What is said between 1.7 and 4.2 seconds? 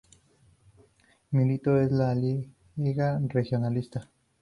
en la Lliga Regionalista.